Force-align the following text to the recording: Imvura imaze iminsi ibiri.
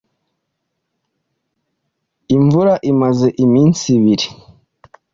Imvura 2.35 2.73
imaze 2.91 3.27
iminsi 3.43 3.83
ibiri. 3.97 4.27